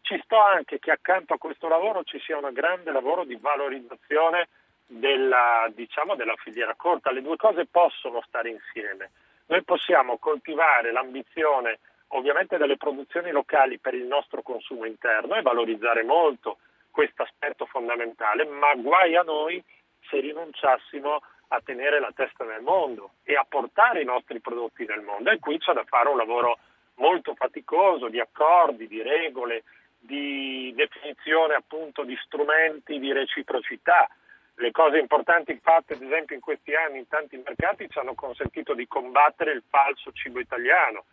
Ci 0.00 0.20
sto 0.24 0.38
anche 0.38 0.78
che 0.78 0.90
accanto 0.90 1.34
a 1.34 1.38
questo 1.38 1.68
lavoro 1.68 2.04
ci 2.04 2.18
sia 2.20 2.36
un 2.36 2.50
grande 2.52 2.90
lavoro 2.90 3.24
di 3.24 3.36
valorizzazione 3.36 4.48
della, 4.86 5.70
diciamo, 5.72 6.14
della 6.14 6.34
filiera 6.36 6.74
corta. 6.74 7.10
Le 7.10 7.22
due 7.22 7.36
cose 7.36 7.66
possono 7.66 8.22
stare 8.26 8.50
insieme. 8.50 9.10
Noi 9.46 9.62
possiamo 9.62 10.18
coltivare 10.18 10.92
l'ambizione 10.92 11.78
ovviamente 12.08 12.56
delle 12.56 12.76
produzioni 12.76 13.30
locali 13.30 13.78
per 13.78 13.94
il 13.94 14.04
nostro 14.04 14.42
consumo 14.42 14.84
interno 14.84 15.34
e 15.34 15.42
valorizzare 15.42 16.02
molto 16.02 16.58
questo 16.90 17.22
aspetto 17.22 17.66
fondamentale, 17.66 18.44
ma 18.44 18.72
guai 18.76 19.16
a 19.16 19.22
noi 19.22 19.62
se 20.08 20.20
rinunciassimo 20.20 21.20
a 21.48 21.60
tenere 21.60 22.00
la 22.00 22.12
testa 22.14 22.44
nel 22.44 22.62
mondo 22.62 23.14
e 23.24 23.34
a 23.34 23.44
portare 23.48 24.02
i 24.02 24.04
nostri 24.04 24.40
prodotti 24.40 24.84
nel 24.84 25.02
mondo. 25.02 25.30
E 25.30 25.38
qui 25.38 25.58
c'è 25.58 25.72
da 25.72 25.84
fare 25.84 26.08
un 26.08 26.16
lavoro 26.16 26.58
molto 26.96 27.34
faticoso 27.34 28.08
di 28.08 28.20
accordi, 28.20 28.86
di 28.86 29.02
regole, 29.02 29.64
di 29.98 30.72
definizione 30.74 31.54
appunto 31.54 32.04
di 32.04 32.16
strumenti 32.24 32.98
di 32.98 33.12
reciprocità. 33.12 34.08
Le 34.56 34.70
cose 34.70 34.98
importanti 34.98 35.58
fatte 35.60 35.94
ad 35.94 36.02
esempio 36.02 36.36
in 36.36 36.40
questi 36.40 36.74
anni 36.74 36.98
in 36.98 37.08
tanti 37.08 37.36
mercati 37.36 37.88
ci 37.88 37.98
hanno 37.98 38.14
consentito 38.14 38.74
di 38.74 38.86
combattere 38.86 39.52
il 39.52 39.64
falso 39.68 40.12
cibo 40.12 40.38
italiano. 40.38 41.04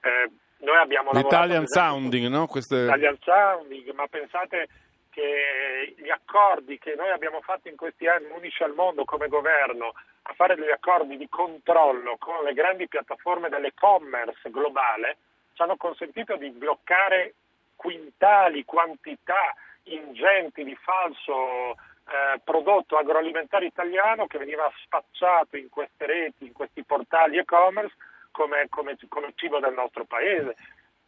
Eh, 0.00 0.30
noi 0.58 0.76
abbiamo 0.76 1.10
L'Italian 1.12 1.64
esempio, 1.64 1.80
sounding, 1.80 2.26
no? 2.26 2.46
Queste... 2.46 2.76
Italian 2.76 3.18
sounding, 3.20 3.92
ma 3.92 4.06
pensate 4.06 4.68
che 5.10 5.94
gli 5.96 6.10
accordi 6.10 6.78
che 6.78 6.94
noi 6.96 7.10
abbiamo 7.10 7.40
fatto 7.40 7.68
in 7.68 7.76
questi 7.76 8.06
anni, 8.06 8.26
unici 8.30 8.62
al 8.62 8.74
mondo 8.74 9.04
come 9.04 9.28
governo, 9.28 9.92
a 10.22 10.32
fare 10.34 10.54
degli 10.54 10.70
accordi 10.70 11.16
di 11.16 11.28
controllo 11.28 12.16
con 12.18 12.44
le 12.44 12.52
grandi 12.52 12.86
piattaforme 12.88 13.48
dell'e-commerce 13.48 14.50
globale, 14.50 15.16
ci 15.54 15.62
hanno 15.62 15.76
consentito 15.76 16.36
di 16.36 16.50
bloccare 16.50 17.34
quintali, 17.74 18.64
quantità 18.64 19.54
ingenti 19.84 20.64
di 20.64 20.76
falso 20.76 21.72
eh, 21.72 22.40
prodotto 22.44 22.96
agroalimentare 22.96 23.66
italiano 23.66 24.26
che 24.26 24.38
veniva 24.38 24.70
spacciato 24.84 25.56
in 25.56 25.68
queste 25.68 26.06
reti, 26.06 26.46
in 26.46 26.52
questi 26.52 26.82
portali 26.84 27.38
e-commerce 27.38 27.94
come, 28.30 28.66
come, 28.68 28.96
come 29.08 29.32
cibo 29.34 29.58
del 29.60 29.74
nostro 29.74 30.04
paese. 30.04 30.56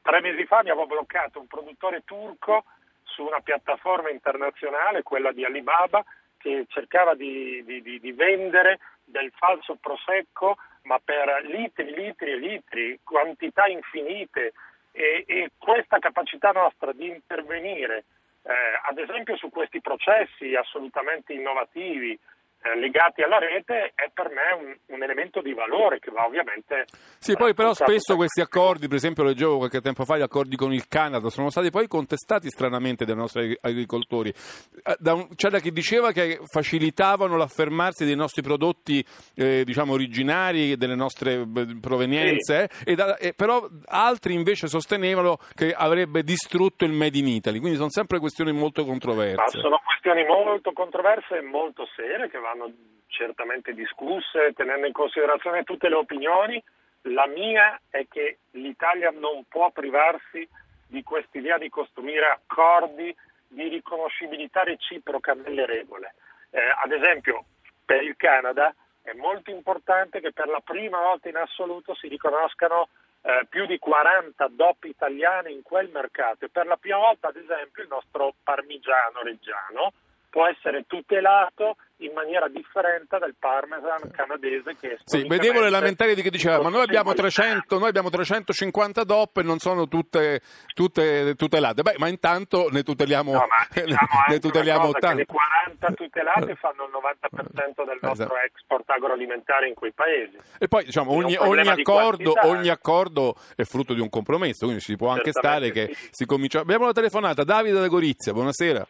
Tre 0.03 0.21
mesi 0.21 0.45
fa 0.47 0.59
abbiamo 0.59 0.87
bloccato 0.87 1.41
un 1.41 1.47
produttore 1.47 2.03
turco 2.05 2.65
su 3.05 3.25
una 3.25 3.41
piattaforma 3.41 4.11
internazionale, 4.11 5.03
quella 5.03 5.33
di 5.33 5.45
Alibaba, 5.45 6.05
che 6.39 6.65
cercava 6.69 7.15
di, 7.15 7.63
di, 7.65 8.01
di, 8.01 8.13
vendere 8.13 8.79
del 9.05 9.31
falso 9.37 9.77
prosecco, 9.77 10.57
ma 10.85 10.99
per 11.03 11.45
litri, 11.45 11.93
litri 11.93 12.31
e 12.31 12.37
litri, 12.37 13.01
quantità 13.05 13.67
infinite, 13.67 14.55
e, 14.93 15.25
e 15.27 15.51
questa 15.59 15.99
capacità 15.99 16.51
nostra 16.53 16.93
di 16.93 17.09
intervenire, 17.09 18.05
eh, 18.43 18.53
ad 18.89 18.99
esempio 18.99 19.37
su 19.37 19.51
questi 19.51 19.81
processi 19.81 20.55
assolutamente 20.55 21.33
innovativi, 21.33 22.19
eh, 22.63 22.79
legati 22.79 23.23
alla 23.23 23.39
rete 23.39 23.93
è 23.95 24.11
per 24.13 24.29
me 24.29 24.67
un, 24.67 24.77
un, 24.95 25.03
elemento 25.03 25.41
di 25.41 25.55
valore 25.55 25.99
che 25.99 26.11
va 26.11 26.27
ovviamente... 26.27 26.85
Sì, 27.19 27.35
poi 27.35 27.55
però 27.55 27.73
spesso 27.73 28.17
questi 28.17 28.43
accordi, 28.43 28.87
per 28.87 28.97
esempio 28.97 29.25
leggevo 29.25 29.57
qualche 29.57 29.81
tempo 29.81 30.05
fa 30.05 30.19
gli 30.19 30.23
accordi 30.23 30.57
con 30.57 30.71
il 30.73 30.87
Canada, 30.87 31.31
sono 31.31 31.49
stati 31.49 31.71
poi 31.71 31.89
contestati 31.89 32.51
stranamente 32.51 33.07
dai 33.07 33.17
nostri 33.17 33.57
agricoltori. 33.63 34.29
Eh, 34.29 35.11
un, 35.11 35.29
c'è 35.35 35.49
da 35.49 35.59
chi 35.59 35.73
diceva 35.73 36.13
che 36.13 36.39
facilitavano 36.45 37.37
l'affermarsi 37.37 38.05
dei 38.05 38.15
nostri 38.15 38.43
prodotti 38.43 39.03
eh, 39.37 39.65
diciamo 39.65 39.95
originari, 39.95 40.77
delle 40.77 40.95
nostre 40.95 41.47
provenienze, 41.81 42.69
sì. 42.71 42.95
da, 42.95 43.17
eh, 43.17 43.33
però 43.33 43.67
altri 43.87 44.35
invece 44.35 44.69
sostenevano 44.69 45.39
che 45.55 45.73
avrebbe 45.73 46.23
distrutto 46.23 46.85
il 46.85 46.93
Made 46.93 47.17
in 47.17 47.27
Italy, 47.27 47.59
quindi 47.59 47.79
sono 47.79 47.91
sempre 47.91 48.19
questioni 48.19 48.53
molto 48.53 48.85
controverse. 48.85 49.57
Ma 49.57 49.63
sono 49.63 49.81
questioni 49.83 50.25
molto 50.27 50.73
controverse 50.73 51.39
e 51.39 51.43
molto 51.43 51.87
serie 51.97 52.29
che 52.29 52.39
vanno 52.39 52.50
vanno 52.51 52.73
certamente 53.07 53.73
discusse 53.73 54.53
tenendo 54.55 54.87
in 54.87 54.93
considerazione 54.93 55.65
tutte 55.65 55.89
le 55.89 55.95
opinioni. 55.95 56.63
La 57.03 57.27
mia 57.27 57.81
è 57.89 58.07
che 58.09 58.39
l'Italia 58.53 59.11
non 59.11 59.45
può 59.49 59.71
privarsi 59.71 60.47
di 60.87 61.03
quest'idea 61.03 61.59
di 61.59 61.69
costruire 61.69 62.27
accordi 62.27 63.15
di 63.47 63.69
riconoscibilità 63.69 64.63
reciproca 64.63 65.35
nelle 65.35 65.67
regole. 65.67 66.15
Eh, 66.51 66.61
ad 66.83 66.93
esempio, 66.93 67.45
per 67.85 68.03
il 68.03 68.17
Canada 68.17 68.75
è 69.03 69.13
molto 69.15 69.51
importante 69.51 70.21
che 70.21 70.33
per 70.33 70.49
la 70.49 70.61
prima 70.61 70.99
volta 70.99 71.29
in 71.29 71.37
assoluto 71.37 71.95
si 71.95 72.09
riconoscano 72.09 72.89
eh, 73.23 73.47
più 73.49 73.67
di 73.67 73.79
40 73.79 74.49
DOP 74.49 74.85
italiani 74.85 75.53
in 75.53 75.63
quel 75.63 75.91
mercato 75.91 76.45
e 76.45 76.49
per 76.49 76.67
la 76.67 76.77
prima 76.77 76.99
volta, 76.99 77.29
ad 77.29 77.37
esempio, 77.37 77.83
il 77.83 77.89
nostro 77.89 78.35
parmigiano 78.43 79.23
reggiano 79.23 79.93
può 80.31 80.47
essere 80.47 80.85
tutelato 80.87 81.77
in 82.01 82.13
maniera 82.15 82.49
differente 82.49 83.19
dal 83.19 83.35
parmesan 83.39 84.11
canadese 84.11 84.77
che 84.81 84.93
è 84.93 84.97
Sì, 85.05 85.27
vedevo 85.27 85.61
le 85.61 85.71
lamentele 85.71 86.15
di 86.15 86.23
chi 86.23 86.31
diceva 86.31 86.63
ma 86.63 86.71
noi 86.71 86.83
abbiamo, 86.83 87.13
300, 87.13 87.79
noi 87.79 87.89
abbiamo 87.89 88.09
350 88.09 89.05
DOP 89.05 89.39
e 89.39 89.43
non 89.43 89.59
sono 89.59 89.89
tutte, 89.89 90.41
tutte 90.73 91.35
tutelate. 91.35 91.83
Beh, 91.83 91.97
ma 91.99 92.09
intanto 92.09 92.69
ne 92.71 92.83
tuteliamo, 92.83 93.33
no, 93.33 93.47
diciamo 93.75 94.25
ne 94.29 94.39
tuteliamo 94.39 94.89
80. 94.89 95.15
Le 95.15 95.27
40 95.27 95.93
tutelate 95.93 96.55
fanno 96.55 96.85
il 96.85 96.91
90% 96.91 97.85
del 97.85 97.99
nostro 98.01 98.25
esatto. 98.25 98.37
export 98.37 98.89
agroalimentare 98.89 99.69
in 99.69 99.75
quei 99.75 99.93
paesi. 99.93 100.39
E 100.59 100.69
poi 100.69 100.85
diciamo 100.85 101.13
ogni, 101.13 101.37
ogni, 101.37 101.69
accordo, 101.69 102.33
ogni, 102.45 102.69
accordo, 102.69 103.35
è 103.57 103.65
frutto 103.65 103.93
di 103.93 104.01
un 104.01 104.09
compromesso, 104.09 104.65
quindi 104.65 104.83
ci 104.83 104.97
può 104.97 105.09
anche 105.09 105.33
stare 105.33 105.71
che 105.71 105.91
sì. 105.93 106.09
si 106.13 106.25
comincia. 106.25 106.61
Abbiamo 106.61 106.85
una 106.85 106.93
telefonata, 106.93 107.45
Davide 107.45 107.79
da 107.79 107.89
Gorizia, 107.89 108.33
buonasera. 108.33 108.87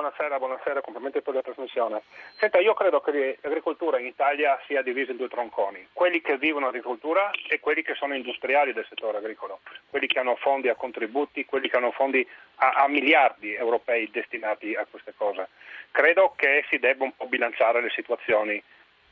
Buonasera, 0.00 0.38
buonasera, 0.38 0.80
complimenti 0.80 1.20
per 1.20 1.34
la 1.34 1.42
trasmissione. 1.42 2.00
Senta, 2.38 2.58
io 2.58 2.72
credo 2.72 3.00
che 3.00 3.36
l'agricoltura 3.42 3.98
in 3.98 4.06
Italia 4.06 4.58
sia 4.66 4.80
divisa 4.80 5.10
in 5.10 5.18
due 5.18 5.28
tronconi, 5.28 5.88
quelli 5.92 6.22
che 6.22 6.38
vivono 6.38 6.68
agricoltura 6.68 7.30
e 7.46 7.60
quelli 7.60 7.82
che 7.82 7.94
sono 7.96 8.14
industriali 8.14 8.72
del 8.72 8.86
settore 8.88 9.18
agricolo, 9.18 9.60
quelli 9.90 10.06
che 10.06 10.18
hanno 10.18 10.36
fondi 10.36 10.70
a 10.70 10.74
contributi, 10.74 11.44
quelli 11.44 11.68
che 11.68 11.76
hanno 11.76 11.90
fondi 11.90 12.26
a, 12.56 12.70
a 12.70 12.88
miliardi 12.88 13.52
europei 13.52 14.10
destinati 14.10 14.74
a 14.74 14.86
queste 14.90 15.12
cose. 15.14 15.48
Credo 15.90 16.32
che 16.34 16.64
si 16.70 16.78
debba 16.78 17.04
un 17.04 17.14
po' 17.14 17.26
bilanciare 17.26 17.82
le 17.82 17.90
situazioni. 17.90 18.62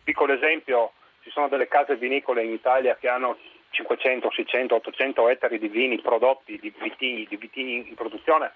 Piccolo 0.03 0.33
esempio, 0.33 0.93
ci 1.21 1.29
sono 1.29 1.49
delle 1.49 1.69
case 1.69 1.97
vinicole 1.97 2.45
in 2.45 2.53
Italia 2.53 2.97
che 2.97 3.11
hanno 3.11 3.37
500, 3.73 4.31
600, 4.31 4.75
800 4.77 5.29
ettari 5.29 5.59
di 5.59 5.69
vini 5.69 6.01
prodotti, 6.01 6.59
di 6.59 6.73
vitini, 6.79 7.27
di 7.29 7.37
vitini 7.37 7.87
in 7.87 7.95
produzione 7.95 8.53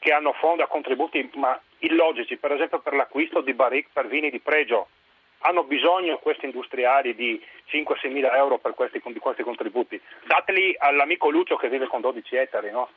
che 0.00 0.12
hanno 0.12 0.32
fondi 0.32 0.62
a 0.62 0.66
contributi 0.66 1.28
ma 1.34 1.60
illogici, 1.80 2.36
per 2.36 2.52
esempio 2.52 2.80
per 2.80 2.94
l'acquisto 2.94 3.40
di 3.40 3.54
barrique 3.54 3.90
per 3.92 4.06
vini 4.06 4.30
di 4.30 4.40
pregio. 4.40 4.88
Hanno 5.40 5.62
bisogno 5.62 6.18
questi 6.18 6.46
industriali 6.46 7.14
di 7.14 7.40
5-6 7.70 8.10
mila 8.10 8.36
euro 8.36 8.58
per 8.58 8.74
questi, 8.74 9.00
questi, 9.00 9.42
contributi. 9.44 10.00
Dateli 10.26 10.74
all'amico 10.78 11.30
Lucio 11.30 11.56
che 11.56 11.68
vive 11.68 11.86
con 11.86 12.00
12 12.00 12.36
ettari, 12.36 12.70
no? 12.72 12.88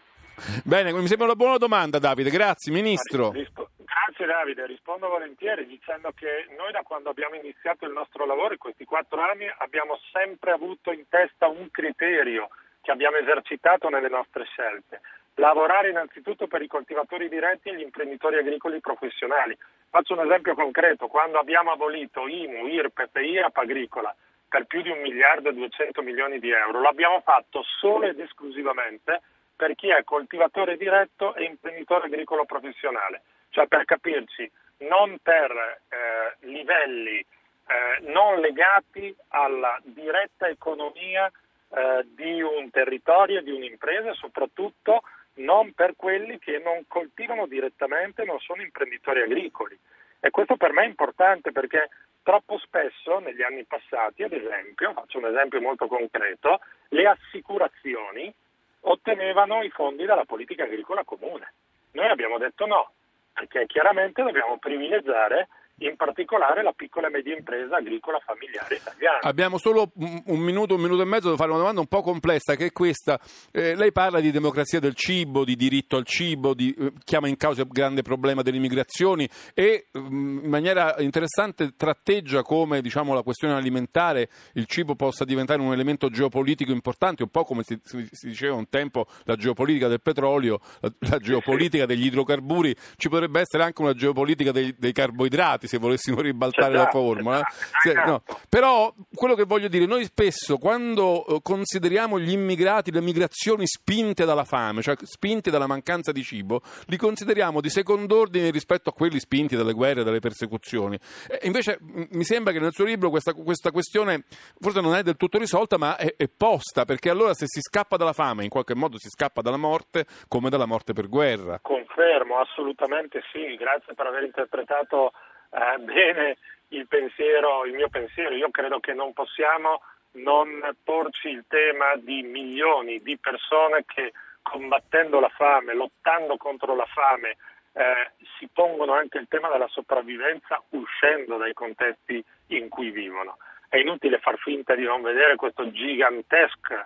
Bene, 0.64 0.92
mi 0.92 1.06
sembra 1.06 1.28
una 1.28 1.36
buona 1.36 1.58
domanda 1.58 2.00
Davide, 2.00 2.32
grazie 2.32 2.72
Ministro. 2.72 3.30
Grazie 3.30 4.26
Davide, 4.26 4.66
rispondo 4.66 5.08
volentieri 5.08 5.68
dicendo 5.68 6.12
che 6.16 6.48
noi 6.58 6.72
da 6.72 6.82
quando 6.82 7.10
abbiamo 7.10 7.36
iniziato 7.36 7.86
il 7.86 7.92
nostro 7.92 8.26
lavoro 8.26 8.54
in 8.54 8.60
questi 8.60 8.86
quattro 8.86 9.22
anni 9.22 9.46
abbiamo 9.60 10.00
sempre 10.12 10.52
avuto 10.52 10.92
in 10.92 11.08
testa 11.10 11.48
un 11.48 11.70
criterio 11.70 12.50
che 12.82 12.90
abbiamo 12.90 13.18
esercitato 13.18 13.90
nelle 13.90 14.10
nostre 14.10 14.46
scelte 14.46 15.02
lavorare 15.36 15.90
innanzitutto 15.90 16.48
per 16.48 16.62
i 16.62 16.68
coltivatori 16.68 17.30
diretti 17.30 17.70
e 17.70 17.76
gli 17.76 17.82
imprenditori 17.82 18.38
agricoli 18.38 18.80
professionali. 18.80 19.58
Faccio 19.90 20.14
un 20.14 20.26
esempio 20.26 20.56
concreto, 20.56 21.08
quando 21.08 21.40
abbiamo 21.40 21.72
abolito 21.72 22.28
IMU, 22.28 22.68
IRPEP 22.68 23.18
e 23.18 23.26
IAP 23.26 23.58
agricola 23.58 24.16
per 24.48 24.66
più 24.66 24.82
di 24.82 24.90
un 24.90 25.00
miliardo 25.00 25.50
e 25.50 25.54
200 25.54 26.02
milioni 26.02 26.38
di 26.40 26.52
euro, 26.52 26.82
l'abbiamo 26.82 27.22
fatto 27.22 27.64
solo 27.80 28.08
ed 28.08 28.20
esclusivamente 28.20 29.22
per 29.56 29.76
chi 29.76 29.90
è 29.90 30.04
coltivatore 30.04 30.76
diretto 30.76 31.36
e 31.36 31.46
imprenditore 31.46 32.08
agricolo 32.08 32.44
professionale, 32.44 33.22
cioè 33.50 33.68
per 33.68 33.86
capirci, 33.86 34.52
non 34.80 35.20
per 35.22 35.52
eh, 35.52 36.48
livelli 36.48 37.18
eh, 37.20 38.12
non 38.12 38.40
legati 38.40 39.16
alla 39.30 39.80
diretta 39.84 40.48
economia 40.50 41.32
eh, 41.70 42.06
di 42.14 42.42
un 42.42 42.70
territorio 42.72 43.42
di 43.42 43.52
un'impresa, 43.52 44.14
soprattutto 44.16 45.04
non 45.36 45.74
per 45.74 45.96
quelli 45.96 46.38
che 46.40 46.60
non 46.60 46.84
coltivano 46.88 47.46
direttamente, 47.48 48.24
non 48.24 48.40
sono 48.40 48.62
imprenditori 48.62 49.22
agricoli. 49.22 49.78
E 50.20 50.30
questo 50.30 50.56
per 50.58 50.72
me 50.72 50.84
è 50.84 50.88
importante 50.88 51.52
perché 51.52 51.90
troppo 52.24 52.58
spesso 52.60 53.20
negli 53.20 53.42
anni 53.42 53.64
passati, 53.64 54.24
ad 54.24 54.34
esempio, 54.34 54.94
faccio 54.94 55.18
un 55.18 55.26
esempio 55.26 55.62
molto 55.62 55.88
concreto, 55.88 56.60
le 56.90 57.08
assicurazioni 57.08 58.34
ottenevano 58.82 59.64
i 59.64 59.70
fondi 59.70 60.06
dalla 60.06 60.26
politica 60.26 60.64
agricola 60.64 61.04
comune. 61.04 61.54
Noi 61.94 62.08
abbiamo 62.08 62.38
detto 62.38 62.66
no, 62.66 62.92
perché 63.34 63.66
chiaramente 63.66 64.24
dobbiamo 64.24 64.58
privilegiare 64.58 65.48
in 65.88 65.96
particolare 65.96 66.62
la 66.64 66.74
piccola 66.74 67.08
e 67.08 67.12
media 67.12 67.36
impresa 67.36 67.78
agricola 67.78 68.20
familiare 68.20 68.76
italiana. 68.76 69.20
Abbiamo 69.22 69.58
solo 69.58 69.92
un 69.96 70.40
minuto, 70.40 70.76
un 70.76 70.82
minuto 70.82 71.02
e 71.02 71.06
mezzo 71.06 71.30
per 71.30 71.38
fare 71.38 71.50
una 71.50 71.60
domanda 71.60 71.82
un 71.82 71.88
po' 71.88 72.02
complessa 72.02 72.56
che 72.56 72.68
è 72.68 72.72
questa. 72.72 73.20
Eh, 73.52 73.76
lei 73.76 73.92
parla 73.92 74.20
di 74.20 74.32
democrazia 74.32 74.80
del 74.80 74.94
cibo, 74.96 75.44
di 75.44 75.56
diritto 75.56 75.96
al 75.98 76.06
cibo, 76.06 76.54
di, 76.54 76.74
eh, 76.78 76.94
chiama 77.04 77.28
in 77.28 77.38
causa 77.38 77.62
il 77.62 77.68
grande 77.68 78.02
problema 78.02 78.42
delle 78.42 78.58
immigrazioni 78.58 79.28
e 79.54 79.88
mm, 79.98 80.44
in 80.44 80.50
maniera 80.50 80.96
interessante 81.00 81.76
tratteggia 81.76 82.44
come 82.44 82.82
diciamo, 82.82 83.14
la 83.14 83.24
questione 83.24 83.56
alimentare, 83.56 84.30
il 84.54 84.66
cibo 84.68 84.96
possa 84.96 85.26
diventare 85.26 85.62
un 85.62 85.74
elemento 85.74 86.10
geopolitico 86.10 86.72
importante, 86.72 87.24
un 87.24 87.30
po' 87.30 87.44
come 87.44 87.64
si, 87.64 87.80
si 87.84 88.28
diceva 88.28 88.56
un 88.56 88.70
tempo 88.70 89.08
la 89.24 89.36
geopolitica 89.36 89.88
del 89.88 90.02
petrolio, 90.02 90.60
la, 90.82 90.92
la 91.10 91.18
geopolitica 91.18 91.86
degli 91.86 92.06
idrocarburi, 92.06 92.76
ci 92.98 93.10
potrebbe 93.10 93.40
essere 93.40 93.64
anche 93.64 93.82
una 93.82 93.94
geopolitica 93.94 94.52
dei, 94.52 94.76
dei 94.78 94.92
carboidrati 94.92 95.68
se 95.72 95.78
volessimo 95.78 96.20
ribaltare 96.22 96.74
la 96.74 96.82
Esatto, 96.82 96.98
formula. 97.00 97.36
esatto, 97.38 97.80
Se- 97.82 97.94
no. 97.94 98.02
esatto. 98.02 98.40
Però 98.50 98.94
quello 99.14 99.36
che 99.36 99.44
voglio 99.46 99.68
dire, 99.70 99.86
noi 99.86 100.04
spesso 100.04 100.58
quando 100.58 101.26
eh, 101.26 101.40
consideriamo 101.42 102.20
gli 102.20 102.32
immigrati, 102.32 102.92
le 102.92 103.02
migrazioni 103.02 103.66
spinte 103.66 104.26
dalla 104.26 104.44
fame, 104.44 104.82
cioè 104.82 104.96
spinte 105.02 105.50
dalla 105.50 105.68
mancanza 105.68 106.12
di 106.12 106.24
cibo, 106.24 106.62
li 106.88 106.98
consideriamo 106.98 107.62
di 107.62 107.70
second'ordine 107.70 108.50
rispetto 108.52 108.90
a 108.90 108.94
quelli 108.94 109.20
spinti 109.20 109.56
dalle 109.56 109.74
guerre, 109.74 110.04
dalle 110.04 110.20
persecuzioni. 110.20 110.98
E 111.28 111.40
invece 111.48 111.78
mi 111.82 112.24
sembra 112.24 112.52
che 112.52 112.60
nel 112.60 112.74
suo 112.74 112.84
libro 112.86 113.10
questa, 113.10 113.34
questa 113.34 113.72
questione 113.72 114.26
forse 114.60 114.82
non 114.82 114.96
è 114.96 115.04
del 115.04 115.16
tutto 115.18 115.38
risolta, 115.38 115.78
ma 115.78 115.96
è, 115.96 116.16
è 116.18 116.28
posta, 116.28 116.84
perché 116.86 117.10
allora 117.10 117.34
se 117.34 117.46
si 117.48 117.62
scappa 117.62 117.96
dalla 117.98 118.14
fame, 118.14 118.44
in 118.44 118.50
qualche 118.50 118.76
modo 118.76 118.98
si 118.98 119.08
scappa 119.10 119.42
dalla 119.42 119.58
morte, 119.58 120.06
come 120.28 120.50
dalla 120.50 120.66
morte 120.66 120.94
per 120.94 121.08
guerra. 121.08 121.60
Confermo, 121.62 122.40
assolutamente 122.40 123.22
sì, 123.32 123.56
grazie 123.56 123.94
per 123.94 124.06
aver 124.08 124.24
interpretato 124.24 125.12
eh, 125.52 125.78
bene 125.80 126.38
il 126.70 126.88
pensiero, 126.88 127.66
il 127.66 127.74
mio 127.74 127.90
pensiero. 127.90 128.36
Io 128.36 128.50
credo 128.50 128.80
che 128.80 128.94
non 128.94 129.14
possiamo 129.14 129.82
non 130.14 130.76
porci 130.84 131.30
il 131.30 131.46
tema 131.48 131.96
di 131.96 132.22
milioni 132.24 133.02
di 133.02 133.18
persone 133.18 133.86
che 133.86 134.12
combattendo 134.42 135.20
la 135.20 135.30
fame, 135.30 135.74
lottando 135.74 136.36
contro 136.38 136.76
la 136.76 136.86
fame, 136.86 137.38
eh, 137.74 138.12
si 138.38 138.50
pongono 138.52 138.94
anche 138.94 139.18
il 139.18 139.28
tema 139.30 139.50
della 139.50 139.68
sopravvivenza 139.70 140.62
uscendo 140.70 141.38
dai 141.38 141.54
contesti 141.54 142.24
in 142.48 142.68
cui 142.68 142.92
vivono. 142.92 143.38
È 143.70 143.78
inutile 143.78 144.20
far 144.20 144.38
finta 144.40 144.76
di 144.76 144.84
non 144.84 145.02
vedere 145.02 145.36
questa 145.36 145.70
gigantesca 145.72 146.86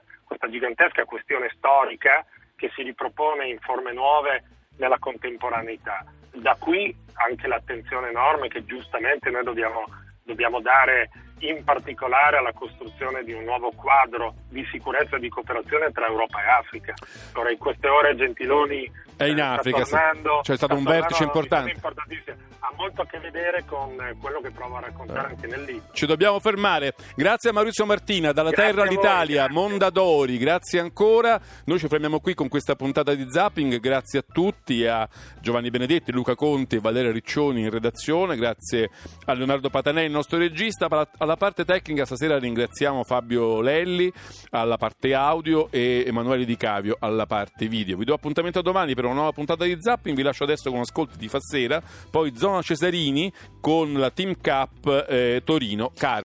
questione 1.05 1.49
storica 1.55 2.23
che 2.55 2.69
si 2.75 2.83
ripropone 2.83 3.47
in 3.47 3.59
forme 3.59 3.91
nuove 3.91 4.43
nella 4.77 4.99
contemporaneità. 4.99 6.05
Da 6.41 6.55
qui 6.59 6.95
anche 7.13 7.47
l'attenzione 7.47 8.09
enorme 8.09 8.47
che 8.47 8.65
giustamente 8.65 9.29
noi 9.29 9.43
dobbiamo, 9.43 9.85
dobbiamo 10.23 10.59
dare 10.61 11.09
in 11.39 11.63
particolare 11.63 12.37
alla 12.37 12.53
costruzione 12.53 13.23
di 13.23 13.33
un 13.33 13.43
nuovo 13.43 13.71
quadro 13.75 14.33
di 14.49 14.65
sicurezza 14.71 15.17
e 15.17 15.19
di 15.19 15.29
cooperazione 15.29 15.91
tra 15.91 16.07
Europa 16.07 16.41
e 16.43 16.47
Africa. 16.47 16.93
Ora 17.33 17.51
in 17.51 17.57
queste 17.57 17.87
ore 17.87 18.15
Gentiloni 18.15 18.89
È 19.17 19.25
in 19.25 19.37
eh, 19.37 19.41
Africa, 19.41 19.83
sta 19.83 19.97
tornando, 19.97 20.39
c'è 20.41 20.55
stato 20.55 20.77
sta 20.77 20.83
un 20.83 20.83
vertice 20.83 21.23
importante. 21.23 21.73
Ha 22.59 22.73
molto 22.77 23.03
a 23.03 23.05
che 23.05 23.19
vedere 23.19 23.63
con 23.67 23.91
eh, 24.01 24.15
quello 24.19 24.41
che 24.41 24.49
provo 24.49 24.77
a 24.77 24.79
raccontare 24.79 25.27
anche 25.27 25.45
nel 25.45 25.63
libro. 25.63 25.89
Ci 25.91 26.07
dobbiamo 26.07 26.39
fermare. 26.39 26.95
Grazie 27.15 27.51
a 27.51 27.53
Maurizio 27.53 27.85
Martina, 27.85 28.31
dalla 28.31 28.49
Grazie 28.49 28.73
terra 28.73 29.43
a 29.43 29.47
voi. 29.47 29.53
Mondadori, 29.53 30.37
grazie 30.39 30.79
ancora. 30.79 31.39
Noi 31.65 31.77
ci 31.77 31.87
fermiamo 31.87 32.19
qui 32.19 32.33
con 32.33 32.47
questa 32.47 32.75
puntata 32.75 33.13
di 33.13 33.29
Zapping. 33.29 33.79
Grazie 33.79 34.19
a 34.19 34.23
tutti, 34.27 34.83
a 34.87 35.07
Giovanni 35.39 35.69
Benedetti, 35.69 36.11
Luca 36.11 36.33
Conti 36.33 36.77
e 36.77 36.79
Valeria 36.79 37.11
Riccioni 37.11 37.61
in 37.61 37.69
redazione. 37.69 38.35
Grazie 38.35 38.89
a 39.25 39.33
Leonardo 39.33 39.69
Patanè, 39.69 40.01
il 40.01 40.11
nostro 40.11 40.39
regista. 40.39 40.87
Alla 41.25 41.37
parte 41.37 41.65
tecnica 41.65 42.05
stasera 42.05 42.37
ringraziamo 42.37 43.03
Fabio 43.03 43.59
Lelli 43.59 44.13
alla 44.51 44.77
parte 44.77 45.15
audio 45.15 45.69
e 45.71 46.03
Emanuele 46.05 46.45
Di 46.45 46.55
Cavio 46.55 46.97
alla 46.99 47.25
parte 47.25 47.67
video. 47.67 47.97
Vi 47.97 48.05
do 48.05 48.13
appuntamento 48.13 48.59
a 48.59 48.61
domani 48.61 48.93
per 48.93 49.05
una 49.05 49.15
nuova 49.15 49.31
puntata 49.31 49.63
di 49.63 49.75
Zapping. 49.79 50.15
Vi 50.15 50.21
lascio 50.21 50.43
adesso 50.43 50.69
con 50.69 50.81
ascolti 50.81 51.17
di 51.17 51.27
Fassera, 51.27 51.81
poi 52.11 52.37
Zona 52.37 52.61
Cesarini 52.61 53.33
con 53.59 53.93
la 53.93 54.11
Team 54.11 54.35
Cup 54.39 55.07
eh, 55.09 55.41
Torino. 55.43 55.91
Car- 55.97 56.13